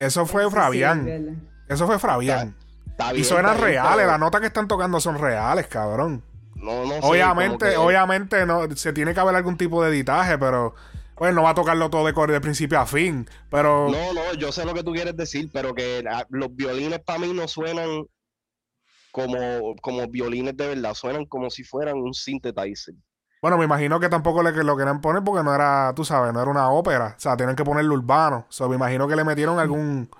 [0.00, 1.48] Eso fue Fabián.
[1.68, 2.56] Eso fue Fabián.
[2.88, 6.24] Está Y bien, suenan está bien, reales, las notas que están tocando son reales, cabrón.
[6.56, 10.36] No, no sé, Obviamente, que- obviamente no, se tiene que haber algún tipo de editaje,
[10.38, 10.74] pero
[11.16, 13.28] bueno, no va a tocarlo todo de, cor- de principio a fin.
[13.50, 16.98] Pero No, no, yo sé lo que tú quieres decir, pero que la- los violines
[17.00, 18.04] para mí no suenan
[19.12, 22.94] como, como violines de verdad, suenan como si fueran un synthesizer.
[23.42, 26.40] bueno, me imagino que tampoco le, lo querían poner porque no era, tú sabes, no
[26.42, 27.14] era una ópera.
[27.16, 28.46] O sea, tienen que ponerlo urbano.
[28.48, 30.10] O sea, me imagino que le metieron algún.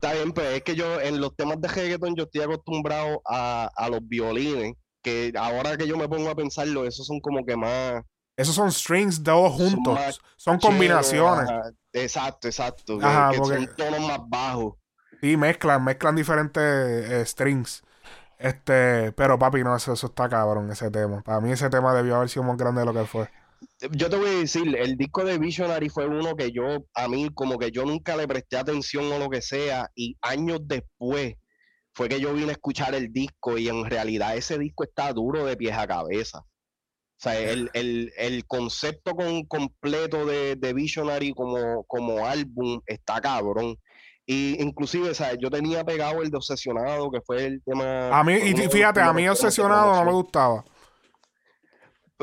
[0.00, 3.68] Está bien, pero es que yo en los temas de reggaeton yo estoy acostumbrado a,
[3.76, 7.56] a los violines, que ahora que yo me pongo a pensarlo, esos son como que
[7.56, 8.02] más...
[8.36, 10.20] Esos son strings todos juntos.
[10.36, 11.50] Son combinaciones.
[11.50, 11.70] ajá.
[11.92, 12.98] Exacto, exacto.
[12.98, 14.74] que- Ajá, que porque- son tonos más bajos.
[15.20, 17.82] Sí, mezclan, mezclan diferentes eh, strings.
[18.40, 21.22] Este, pero papi, no, eso, eso está cabrón, ese tema.
[21.22, 23.28] Para mí ese tema debió haber sido más grande de lo que fue.
[23.90, 27.28] Yo te voy a decir, el disco de Visionary fue uno que yo, a mí
[27.34, 31.34] como que yo nunca le presté atención o lo que sea, y años después
[31.92, 35.44] fue que yo vine a escuchar el disco y en realidad ese disco está duro
[35.44, 36.38] de pies a cabeza.
[36.38, 43.20] O sea, el, el, el concepto con, completo de, de Visionary como, como álbum está
[43.20, 43.76] cabrón.
[44.26, 45.38] Y inclusive, ¿sabes?
[45.40, 48.16] Yo tenía pegado el de Obsesionado, que fue el tema...
[48.16, 50.64] A mí, y fíjate, a mí obsesionado no me gustaba.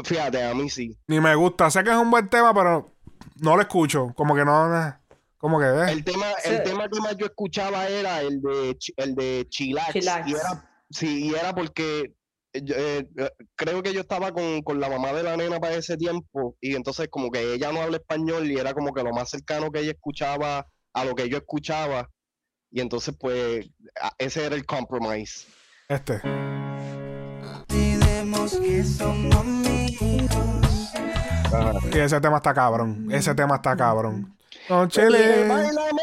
[0.03, 0.97] Fíjate, a mí sí.
[1.07, 1.69] Ni me gusta.
[1.69, 2.91] Sé que es un buen tema, pero
[3.41, 4.13] no lo escucho.
[4.15, 4.93] Como que no.
[5.37, 5.65] Como que.
[5.65, 5.91] eh.
[5.91, 6.49] El tema, Sí.
[6.53, 9.93] el tema que más yo escuchaba era el de el de Chillax.
[9.93, 10.27] Chillax.
[10.29, 12.13] Y era, sí, y era porque
[12.53, 13.07] eh,
[13.55, 16.55] creo que yo estaba con, con la mamá de la nena para ese tiempo.
[16.61, 19.71] Y entonces como que ella no habla español y era como que lo más cercano
[19.71, 20.67] que ella escuchaba
[21.01, 22.09] a lo que yo escuchaba.
[22.69, 23.69] Y entonces pues
[24.17, 25.47] ese era el compromise.
[25.87, 26.19] Este.
[27.69, 30.91] Que somos amigos.
[31.91, 33.07] Sí, ese tema está cabrón.
[33.11, 34.35] Ese tema está cabrón.
[34.69, 35.47] No, Dile, chile.
[35.47, 36.01] "Báilame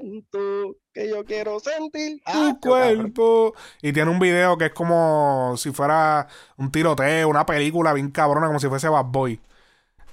[0.00, 3.54] lento, que yo quiero sentir Tu Ah, cuerpo.
[3.82, 8.46] Y tiene un video que es como si fuera un tiroteo, una película bien cabrona,
[8.46, 9.40] como si fuese Bad Boy.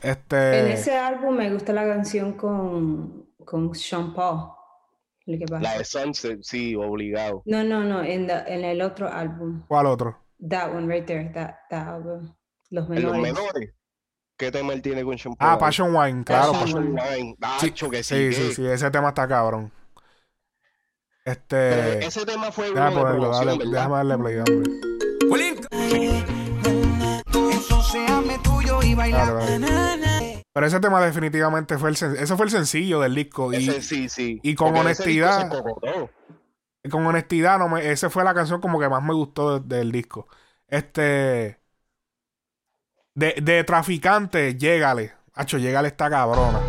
[0.02, 0.60] Este.
[0.60, 4.51] En ese álbum me gusta la canción con, con Sean Paul.
[5.25, 5.62] El que pasa.
[5.62, 7.41] La de Sunset, sí, obligado.
[7.45, 9.63] No, no, no, en, the- en el otro álbum.
[9.67, 10.17] ¿Cuál otro?
[10.49, 12.36] That one right there, that, that album.
[12.69, 13.21] Los En los menores.
[13.34, 13.73] menores.
[14.36, 15.60] ¿Qué tema él tiene con Sean Ah, Paul?
[15.60, 16.51] Passion Wine, claro.
[16.51, 17.36] Passion Passion- Wine.
[17.60, 18.15] Sí, Nacho, que sí.
[18.15, 19.71] sí, que- sí, sí, ese tema está cabrón.
[21.23, 22.06] Pero Este.
[22.06, 23.71] ese tema fue Déjame ponerlo, dale, ¿verdad?
[23.71, 24.71] déjame darle play, hombre.
[27.34, 29.34] Ensuciame tuyo y bailar.
[29.36, 30.12] Dale, dale.
[30.54, 33.52] Pero ese tema definitivamente fue el ese fue el sencillo del disco.
[33.52, 34.39] Y, Ese sí, sí.
[34.44, 35.50] y con Porque honestidad-
[36.92, 39.92] con honestidad, no me, esa fue la canción como que más me gustó de- del
[39.92, 40.28] disco.
[40.68, 41.60] Este.
[43.16, 45.13] De, de traficante, llégale.
[45.34, 46.60] Hacho, llégale esta cabrona.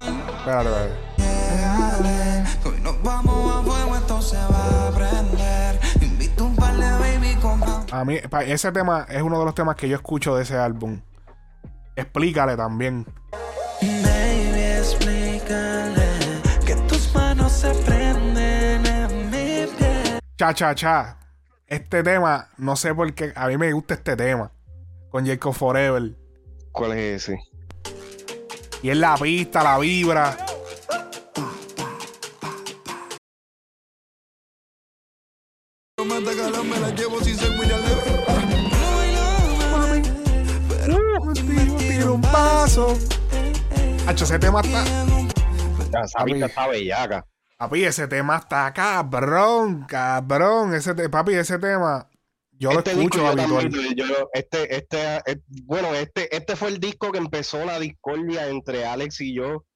[0.00, 2.68] Espérate, espérate.
[2.68, 5.80] Hoy nos vamos a fuego, esto se va a prender.
[6.02, 7.60] Invito un par de baby con
[7.92, 10.56] A mí, pa- ese tema es uno de los temas que yo escucho de ese
[10.56, 11.00] álbum.
[11.96, 13.06] Explícale también.
[13.80, 16.06] Baby, explícale
[16.66, 20.20] que tus manos se prenden en mi piel.
[20.36, 21.18] Cha, cha, cha.
[21.66, 23.32] Este tema, no sé por qué.
[23.34, 24.52] A mí me gusta este tema.
[25.08, 26.14] Con Jacob Forever.
[26.70, 27.38] ¿Cuál es ese?
[28.82, 30.36] Y es la pista, la vibra.
[42.16, 42.96] Un paso.
[44.06, 44.84] Hacho, ese tema está.
[44.84, 46.42] Ya, esa Papi.
[46.42, 47.26] está bellaca.
[47.58, 50.74] Papi, ese tema está cabrón, cabrón.
[50.74, 52.08] Ese te- papi, ese tema.
[52.58, 54.28] Yo Este lo disco escucho habitual.
[54.32, 59.20] este, este, eh, bueno, este, este fue el disco que empezó la discordia entre Alex
[59.20, 59.66] y yo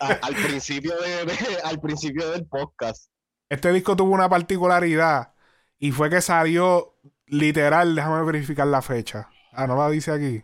[0.00, 3.10] a- al principio de, de- al principio del podcast.
[3.48, 5.32] Este disco tuvo una particularidad
[5.78, 9.30] y fue que salió literal, déjame verificar la fecha.
[9.52, 10.42] Ah, no la dice aquí.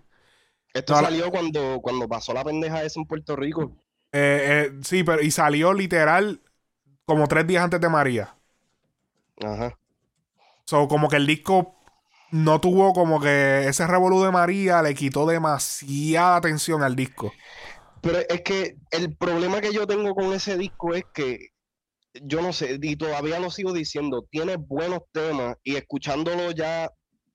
[0.74, 3.72] Esto la- salió cuando, cuando pasó la pendeja esa en Puerto Rico.
[4.12, 6.40] Eh, eh, sí, pero y salió literal
[7.06, 8.36] como tres días antes de María.
[9.40, 9.78] Ajá.
[10.66, 11.76] So, como que el disco
[12.30, 17.32] no tuvo como que ese revolú de María le quitó demasiada atención al disco.
[18.00, 21.48] Pero es que el problema que yo tengo con ese disco es que
[22.22, 26.90] yo no sé, y todavía lo sigo diciendo, tiene buenos temas y escuchándolo ya,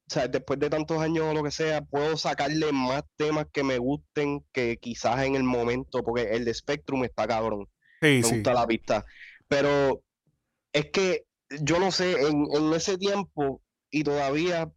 [0.10, 3.63] o sea, después de tantos años o lo que sea, puedo sacarle más temas que
[3.63, 7.67] me gusten que quizás en el momento, porque el de Spectrum está cabrón,
[8.02, 8.36] Sí, me sí.
[8.36, 9.06] gusta la pista.
[9.48, 10.04] Pero
[10.74, 11.26] es que
[11.62, 14.72] yo no sé, en, en ese tiempo y todavía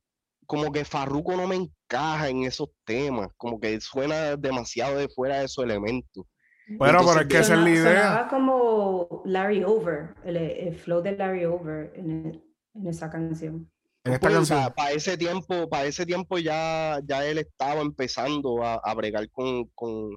[0.47, 5.41] como que Farruko no me encaja en esos temas, como que suena demasiado de fuera
[5.41, 6.27] de su elemento.
[6.67, 8.27] Bueno, pero es Entonces, que esa es la idea.
[8.31, 13.72] como Larry Over, el, el flow de Larry Over en, el- en esa canción.
[14.05, 14.73] En esta canción.
[14.75, 19.67] Para ese tiempo, para ese tiempo ya, ya él estaba empezando a, a bregar con,
[19.75, 20.17] con,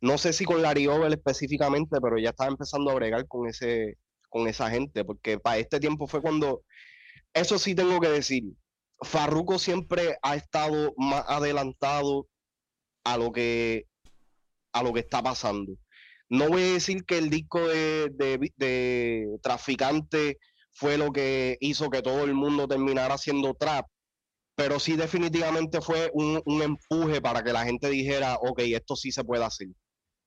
[0.00, 3.98] no sé si con Larry Over específicamente, pero ya estaba empezando a bregar con ese,
[4.28, 6.62] con esa gente, porque para este tiempo fue cuando,
[7.34, 8.44] eso sí tengo que decir,
[9.00, 12.26] Farruko siempre ha estado más adelantado
[13.04, 13.86] a lo que,
[14.72, 15.72] a lo que está pasando.
[16.30, 20.38] No voy a decir que el disco de, de, de Traficante
[20.78, 23.84] fue lo que hizo que todo el mundo terminara haciendo trap,
[24.54, 29.10] pero sí definitivamente fue un, un empuje para que la gente dijera, ok, esto sí
[29.10, 29.66] se puede hacer.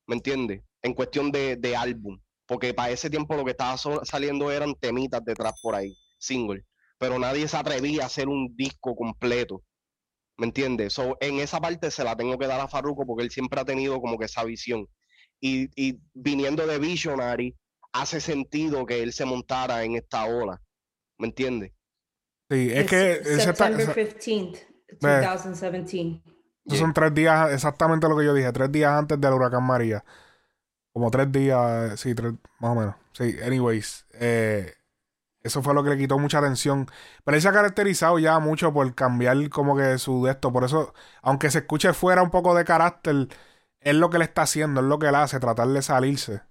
[0.08, 0.62] ¿Me entiendes?
[0.82, 5.24] En cuestión de, de álbum, porque para ese tiempo lo que estaba saliendo eran temitas
[5.24, 6.66] de trap por ahí, single,
[6.98, 9.64] pero nadie se atrevía a hacer un disco completo.
[10.36, 10.92] ¿Me entiendes?
[10.92, 13.66] So, en esa parte se la tengo que dar a Farruko porque él siempre ha
[13.66, 14.86] tenido como que esa visión.
[15.40, 17.56] Y, y viniendo de Visionary,
[17.94, 20.62] hace sentido que él se montara en esta ola.
[21.18, 21.72] ¿Me entiendes?
[22.50, 24.58] Sí, es Es que September esa- 15th,
[25.02, 25.22] Ve.
[25.26, 26.22] 2017.
[26.66, 30.04] esos son tres días, exactamente lo que yo dije, tres días antes del huracán María.
[30.94, 32.96] Como tres días, sí, tres, más o menos.
[33.14, 34.06] Sí, anyways.
[34.14, 34.74] eh,
[35.44, 36.88] eso fue lo que le quitó mucha atención.
[37.24, 40.52] Pero él se ha caracterizado ya mucho por cambiar como que su de esto.
[40.54, 43.28] Por eso, aunque se escuche fuera un poco de carácter,
[43.80, 46.42] es lo que le está haciendo, es lo que él hace, tratar de salirse.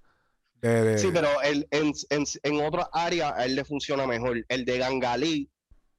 [0.62, 4.44] De, de- Sí, pero él, en, en, en otras áreas a él le funciona mejor.
[4.48, 5.50] El de Gangalí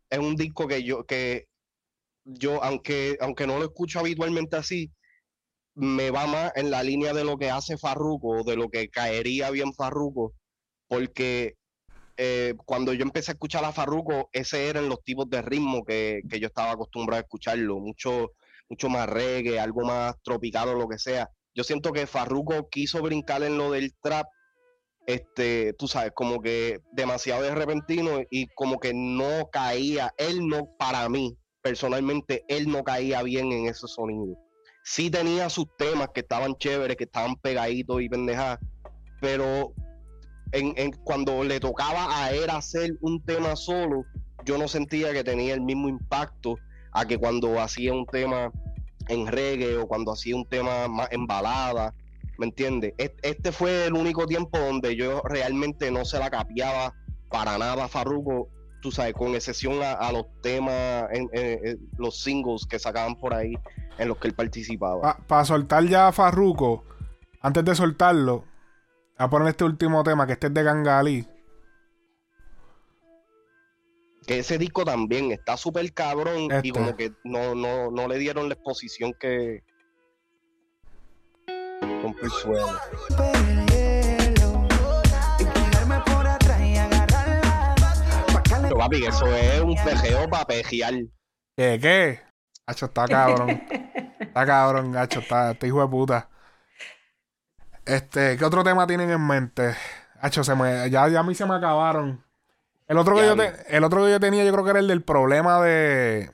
[0.10, 1.48] es un disco que yo, que
[2.24, 4.92] yo, aunque, aunque no lo escucho habitualmente así,
[5.74, 9.50] me va más en la línea de lo que hace Farruko, de lo que caería
[9.52, 10.34] bien Farruko,
[10.88, 11.56] porque
[12.18, 16.22] eh, cuando yo empecé a escuchar a Farruko, ese eran los tipos de ritmo que,
[16.30, 18.34] que yo estaba acostumbrado a escucharlo, mucho,
[18.70, 21.30] mucho más reggae, algo más tropical o lo que sea.
[21.56, 24.28] Yo siento que Farruko quiso brincar en lo del trap,
[25.06, 30.70] este, tú sabes, como que demasiado de repentino y como que no caía, él no,
[30.78, 34.38] para mí, personalmente, él no caía bien en ese sonido.
[34.84, 38.60] Sí tenía sus temas que estaban chéveres, que estaban pegaditos y pendejadas,
[39.20, 39.74] pero
[40.52, 44.06] en, en- cuando le tocaba a él hacer un tema solo,
[44.44, 46.56] yo no sentía que tenía el mismo impacto
[46.94, 48.52] a que cuando hacía un tema
[49.08, 51.94] en reggae o cuando hacía un tema más en balada,
[52.42, 52.96] ¿me entiendes?
[52.98, 56.96] Et- Este fue el único tiempo donde yo realmente no se la capiaba
[57.30, 58.50] para nada a Farruko,
[58.82, 63.16] tú sabes, con excepción a, a los temas, en, en- en los singles que sacaban
[63.16, 63.54] por ahí
[64.00, 65.18] en los que él participaba.
[65.28, 66.84] Para soltar ya a Farruko,
[67.42, 68.44] antes de soltarlo,
[69.18, 71.28] a poner este último tema, que este es de Gangalí.
[74.26, 76.72] Que ese disco también está súper cabrón y Este.
[76.72, 79.64] como que no, no, no le dieron la exposición que...
[81.82, 82.14] le
[88.62, 90.94] Pero papi, Papi, eso es un pejeo para pejear.
[91.58, 91.80] ¿Qué?
[91.82, 92.20] ¿Qué?
[92.66, 93.62] Hacho, está cabrón.
[94.22, 96.30] Está cabrón, gacho, está, está hijo de puta.
[97.86, 99.76] Este, ¿qué otro tema tienen en mente?
[100.22, 102.24] Hacho, se me, ya, ya a mí se me acabaron.
[102.88, 104.88] El otro, que yo te- el otro que yo tenía, yo creo que era el
[104.88, 106.32] del problema de,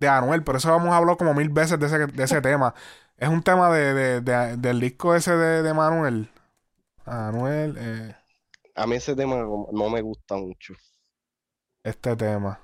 [0.00, 2.74] de Anuel, pero eso hemos hablado como mil veces de ese, de ese tema.
[3.20, 6.30] Es un tema de, de- de- del disco ese de, de Manuel.
[7.04, 8.16] Anuel, eh,
[8.74, 10.74] A mí ese tema no me gusta mucho.
[11.84, 12.60] este tema.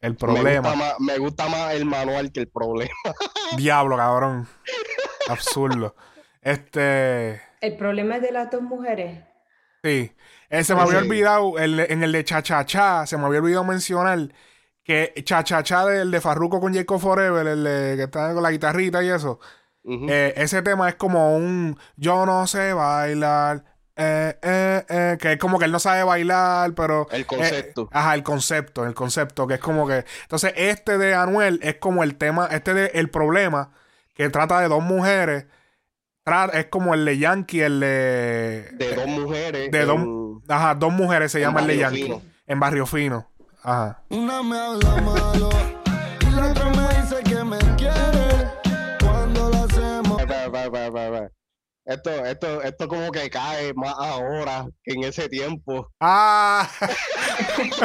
[0.00, 0.68] El Me problema.
[0.70, 2.90] gusta más, me gusta más el manual que el problema.
[3.56, 4.46] Diablo, cabrón.
[5.28, 5.96] Absurdo.
[6.42, 7.40] Este.
[7.62, 9.24] El problema es de las dos mujeres.
[9.82, 10.14] Sí.
[10.50, 13.40] Eh, se me había olvidado, el- en el de Cha Cha Cha, se me había
[13.40, 14.18] olvidado mencionar
[14.82, 18.42] que Cha Cha Cha del de Farruko con Jacob Forever, el de, que está con
[18.42, 19.40] la guitarrita y eso.
[19.86, 23.64] Eh, ese tema es como un yo no sé bailar.
[23.96, 27.06] eh, eh, eh, que es como que él no sabe bailar, pero.
[27.12, 27.88] El eh, concepto.
[27.92, 30.04] ajá, el concepto, el concepto, que es como que.
[30.22, 33.70] Entonces, este de Anuel es como el tema, este de El Problema,
[34.14, 35.46] que trata de dos mujeres.
[36.54, 38.68] es como el de Yankee, el de.
[38.72, 39.70] de dos mujeres.
[39.70, 42.02] de dos- en- Ajá, dos mujeres se llama el de Yankee.
[42.04, 42.22] Fino.
[42.46, 43.28] En Barrio Fino.
[43.62, 44.02] Ajá.
[44.10, 45.48] Una me habla malo
[46.20, 46.64] y la otra
[51.86, 55.90] Esto, esto, esto como que cae más ahora que en ese tiempo.
[56.00, 56.66] Ah.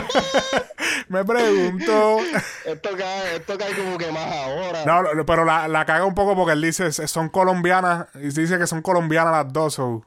[1.09, 2.19] Me pregunto.
[2.65, 4.85] Esto cae, esto cae como que más ahora.
[4.85, 8.07] No, pero la, la caga un poco porque él dice son colombianas.
[8.15, 9.73] Y dice que son colombianas las dos.
[9.73, 10.05] So,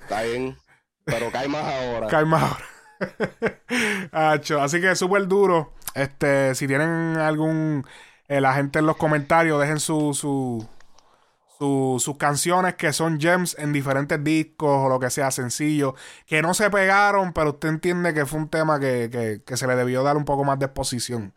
[0.00, 0.56] Está bien.
[1.04, 2.06] Pero cae más ahora.
[2.08, 2.64] cae más ahora.
[4.32, 5.72] Acho, Así que súper duro.
[5.94, 7.86] Este, si tienen algún.
[8.28, 10.66] eh, la gente en los comentarios, dejen su, su,
[11.58, 15.94] su- sus canciones que son gems en diferentes discos o lo que sea, sencillo.
[16.26, 19.66] Que no se pegaron, pero usted entiende que fue un tema que, que- que se
[19.66, 21.32] le debió dar un poco más de exposición.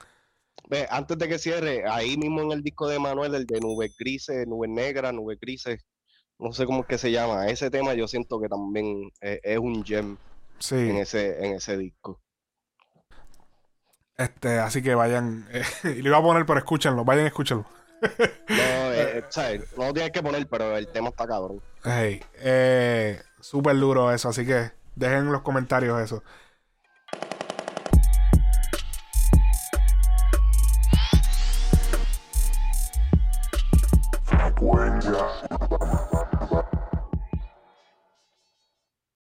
[0.70, 3.94] Ve, antes de que cierre, ahí mismo en el disco de Manuel, el de Nubes
[4.00, 5.84] Grises, Nubes Negras, Nubes Grises,
[6.40, 7.48] no sé cómo es que se llama.
[7.48, 10.18] Ese tema yo siento que también es, es un gem
[10.60, 10.76] Sí.
[10.76, 12.22] en ese, en ese disco.
[14.18, 15.48] Este, así que vayan.
[15.52, 15.64] eh,
[15.98, 17.66] y le iba a poner, pero escúchenlo, vayan, escúchenlo
[18.02, 21.62] no, eh, eh, no lo tienes que poner, pero el tema está cabrón.
[21.84, 23.22] Hey, eh,
[23.80, 26.24] duro eso, así que dejen en los comentarios eso.
[34.24, 35.28] Frecuencia